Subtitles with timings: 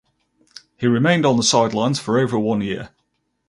[0.77, 2.89] He remained on the sidelines for over one year.